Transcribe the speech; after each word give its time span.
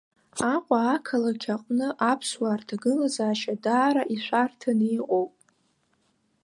Аҟәа 0.53 0.79
ақалақь 0.95 1.47
аҟны 1.55 1.87
аԥсуаа 2.11 2.59
рҭагылазаашьа 2.59 3.53
даара 3.63 4.03
ишәарҭаны 4.13 4.87
иҟоуп. 4.97 5.33